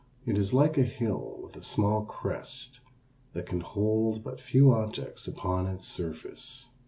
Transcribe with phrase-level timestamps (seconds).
[0.25, 2.79] It is like a hill with a small crest
[3.33, 6.69] that can hold but few objects upon its surface.